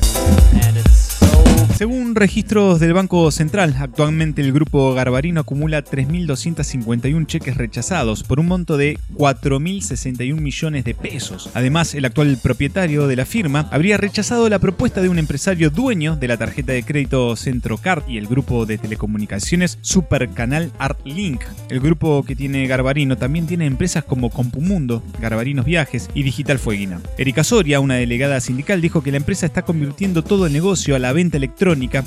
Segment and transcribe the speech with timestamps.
[1.76, 8.46] Según registros del Banco Central, actualmente el grupo Garbarino acumula 3.251 cheques rechazados por un
[8.46, 11.50] monto de 4.061 millones de pesos.
[11.54, 16.16] Además, el actual propietario de la firma habría rechazado la propuesta de un empresario dueño
[16.16, 21.42] de la tarjeta de crédito Centrocard y el grupo de telecomunicaciones Supercanal Artlink.
[21.70, 27.00] El grupo que tiene Garbarino también tiene empresas como Compumundo, Garbarinos Viajes y Digital Fueguina.
[27.18, 30.98] Erika Soria, una delegada sindical, dijo que la empresa está convirtiendo todo el negocio a
[30.98, 31.51] la venta electrónica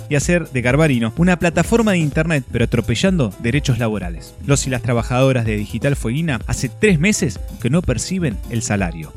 [0.09, 4.35] y hacer de Garbarino una plataforma de internet, pero atropellando derechos laborales.
[4.45, 9.11] Los y las trabajadoras de Digital Fueguina hace tres meses que no perciben el salario.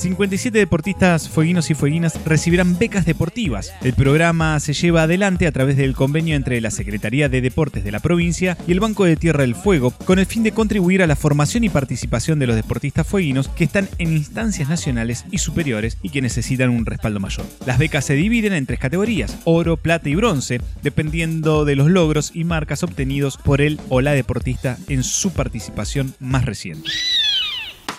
[0.00, 3.70] 57 deportistas fueguinos y fueguinas recibirán becas deportivas.
[3.82, 7.92] El programa se lleva adelante a través del convenio entre la Secretaría de Deportes de
[7.92, 11.06] la provincia y el Banco de Tierra del Fuego, con el fin de contribuir a
[11.06, 15.98] la formación y participación de los deportistas fueguinos que están en instancias nacionales y superiores
[16.00, 17.44] y que necesitan un respaldo mayor.
[17.66, 22.30] Las becas se dividen en tres categorías, oro, plata y bronce, dependiendo de los logros
[22.32, 26.88] y marcas obtenidos por el o la deportista en su participación más reciente.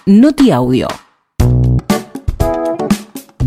[0.08, 0.88] Noti Audio.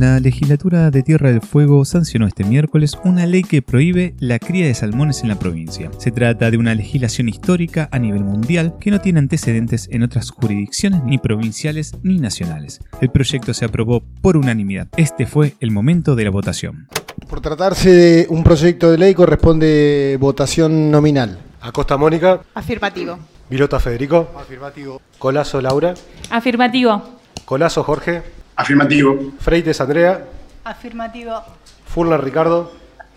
[0.05, 4.67] La legislatura de Tierra del Fuego sancionó este miércoles una ley que prohíbe la cría
[4.67, 5.91] de salmones en la provincia.
[5.97, 10.31] Se trata de una legislación histórica a nivel mundial que no tiene antecedentes en otras
[10.31, 12.81] jurisdicciones ni provinciales ni nacionales.
[13.01, 14.89] El proyecto se aprobó por unanimidad.
[14.99, 16.87] Este fue el momento de la votación.
[17.27, 21.39] Por tratarse de un proyecto de ley corresponde votación nominal.
[21.63, 23.19] Acosta Mónica, Afirmativo.
[23.49, 25.01] Vilota Federico, Afirmativo.
[25.19, 25.95] Colazo Laura,
[26.29, 27.03] Afirmativo.
[27.47, 28.23] Colazo Jorge,
[28.57, 29.33] Afirmativo.
[29.41, 30.27] Freites Andrea,
[30.65, 31.43] Afirmativo.
[31.87, 32.71] Furlan Ricardo,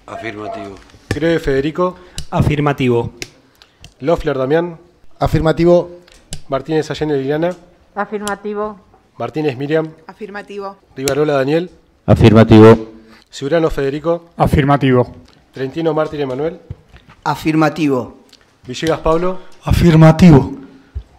[0.06, 0.76] Afirmativo.
[1.10, 1.96] Greve Federico,
[2.32, 3.14] Afirmativo.
[4.00, 4.78] Loeffler Damián,
[5.20, 5.98] Afirmativo.
[6.50, 7.50] Martínez Allende Liliana,
[7.94, 8.80] Afirmativo.
[9.18, 10.78] Martínez Miriam, Afirmativo.
[10.96, 11.70] Rivarola Daniel,
[12.06, 12.94] Afirmativo.
[13.30, 15.06] Ciurano Federico, Afirmativo.
[15.54, 16.60] Trentino Martín Emanuel,
[17.24, 18.18] Afirmativo.
[18.66, 20.54] Villegas Pablo, Afirmativo.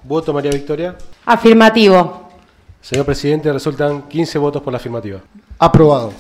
[0.03, 0.97] voto María Victoria.
[1.27, 2.28] Afirmativo.
[2.81, 5.21] Señor presidente, resultan 15 votos por la afirmativa.
[5.59, 6.13] Aprobado.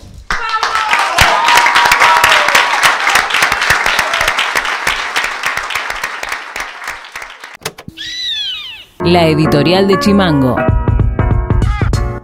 [9.00, 10.56] La editorial de Chimango.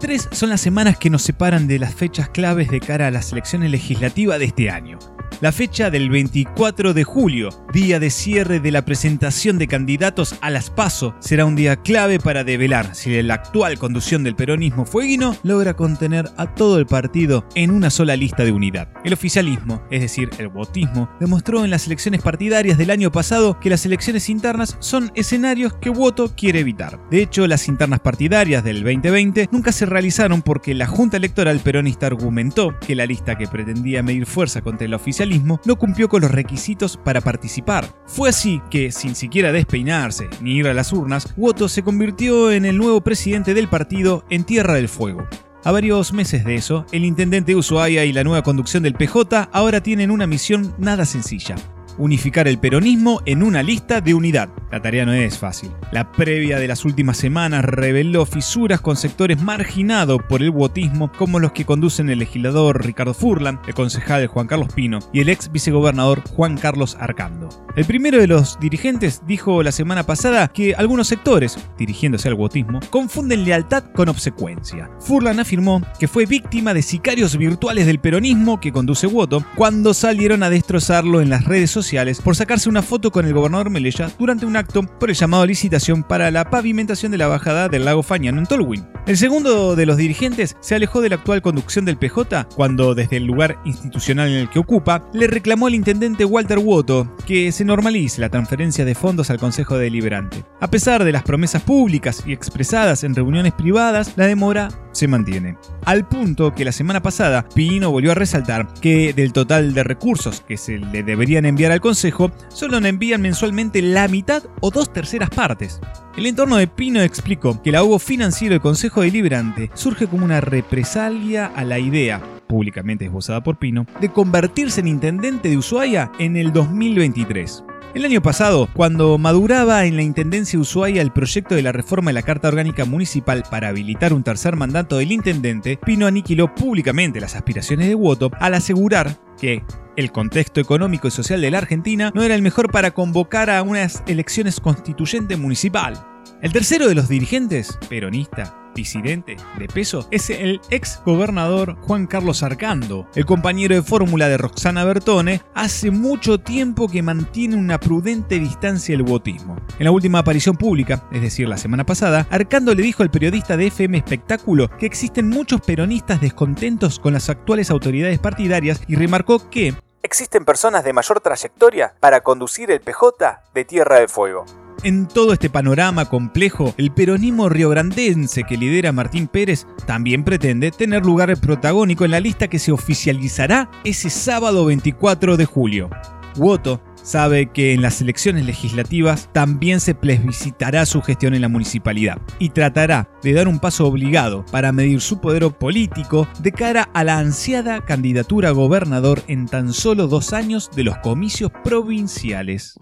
[0.00, 3.32] Tres son las semanas que nos separan de las fechas claves de cara a las
[3.32, 4.98] elecciones legislativas de este año.
[5.44, 10.48] La fecha del 24 de julio, día de cierre de la presentación de candidatos a
[10.48, 15.36] las PASO, será un día clave para develar si la actual conducción del peronismo fueguino
[15.42, 18.88] logra contener a todo el partido en una sola lista de unidad.
[19.04, 23.68] El oficialismo, es decir, el votismo, demostró en las elecciones partidarias del año pasado que
[23.68, 26.98] las elecciones internas son escenarios que Voto quiere evitar.
[27.10, 32.06] De hecho, las internas partidarias del 2020 nunca se realizaron porque la Junta Electoral peronista
[32.06, 36.30] argumentó que la lista que pretendía medir fuerza contra el oficialismo no cumplió con los
[36.30, 37.86] requisitos para participar.
[38.06, 42.64] Fue así que, sin siquiera despeinarse ni ir a las urnas, Woto se convirtió en
[42.64, 45.26] el nuevo presidente del partido en Tierra del Fuego.
[45.64, 49.48] A varios meses de eso, el intendente de Ushuaia y la nueva conducción del PJ
[49.50, 51.54] ahora tienen una misión nada sencilla.
[51.96, 54.50] Unificar el peronismo en una lista de unidad.
[54.74, 55.70] La tarea no es fácil.
[55.92, 61.38] La previa de las últimas semanas reveló fisuras con sectores marginados por el botismo, como
[61.38, 65.52] los que conducen el legislador Ricardo Furlan, el concejal Juan Carlos Pino y el ex
[65.52, 67.50] vicegobernador Juan Carlos Arcando.
[67.76, 72.80] El primero de los dirigentes dijo la semana pasada que algunos sectores, dirigiéndose al botismo,
[72.90, 74.90] confunden lealtad con obsecuencia.
[74.98, 80.42] Furlan afirmó que fue víctima de sicarios virtuales del peronismo que conduce Woto cuando salieron
[80.42, 84.46] a destrozarlo en las redes sociales por sacarse una foto con el gobernador Melella durante
[84.46, 88.46] un por el llamado licitación para la pavimentación de la bajada del lago Fañano en
[88.46, 88.86] Tolwyn.
[89.06, 93.18] El segundo de los dirigentes se alejó de la actual conducción del PJ cuando, desde
[93.18, 97.64] el lugar institucional en el que ocupa, le reclamó al intendente Walter Woto que se
[97.64, 100.44] normalice la transferencia de fondos al Consejo Deliberante.
[100.60, 105.56] A pesar de las promesas públicas y expresadas en reuniones privadas, la demora se mantiene.
[105.84, 110.40] Al punto que la semana pasada Pino volvió a resaltar que del total de recursos
[110.40, 114.92] que se le deberían enviar al Consejo, solo le envían mensualmente la mitad o dos
[114.92, 115.80] terceras partes.
[116.16, 120.40] El entorno de Pino explicó que el ahogo financiero del Consejo Deliberante surge como una
[120.40, 126.36] represalia a la idea, públicamente esbozada por Pino, de convertirse en intendente de Ushuaia en
[126.36, 127.64] el 2023.
[127.94, 132.10] El año pasado, cuando maduraba en la Intendencia de Ushuaia el proyecto de la reforma
[132.10, 137.20] de la Carta Orgánica Municipal para habilitar un tercer mandato del intendente, Pino aniquiló públicamente
[137.20, 139.62] las aspiraciones de Woto al asegurar que
[139.96, 143.62] el contexto económico y social de la Argentina no era el mejor para convocar a
[143.62, 146.13] unas elecciones constituyente municipal.
[146.42, 152.42] El tercero de los dirigentes, peronista, disidente, de peso, es el ex gobernador Juan Carlos
[152.42, 153.08] Arcando.
[153.14, 158.96] El compañero de fórmula de Roxana Bertone hace mucho tiempo que mantiene una prudente distancia
[158.96, 159.56] del botismo.
[159.78, 163.56] En la última aparición pública, es decir, la semana pasada, Arcando le dijo al periodista
[163.56, 169.50] de FM Espectáculo que existen muchos peronistas descontentos con las actuales autoridades partidarias y remarcó
[169.50, 174.44] que existen personas de mayor trayectoria para conducir el PJ de Tierra del Fuego.
[174.84, 181.06] En todo este panorama complejo, el peronismo riograndense que lidera Martín Pérez también pretende tener
[181.06, 185.88] lugar protagónico en la lista que se oficializará ese sábado 24 de julio.
[186.36, 192.18] Woto sabe que en las elecciones legislativas también se plebiscitará su gestión en la municipalidad
[192.38, 197.04] y tratará de dar un paso obligado para medir su poder político de cara a
[197.04, 202.78] la ansiada candidatura a gobernador en tan solo dos años de los comicios provinciales.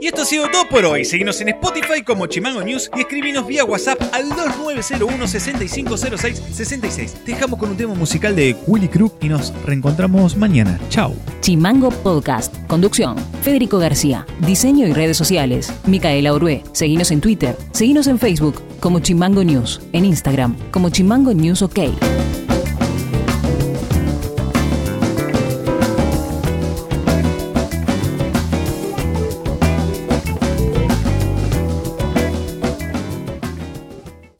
[0.00, 1.04] Y esto ha sido todo por hoy.
[1.04, 7.14] Seguinos en Spotify como Chimango News y escribinos vía WhatsApp al 2901 6506 66.
[7.24, 10.78] Te dejamos con un tema musical de Willy Crook y nos reencontramos mañana.
[10.90, 11.14] Chao.
[11.40, 12.54] Chimango Podcast.
[12.66, 13.16] Conducción.
[13.42, 14.26] Federico García.
[14.40, 15.72] Diseño y redes sociales.
[15.86, 16.62] Micaela Orué.
[16.72, 17.56] Seguinos en Twitter.
[17.72, 19.80] Seguinos en Facebook como Chimango News.
[19.92, 21.78] En Instagram como Chimango News OK.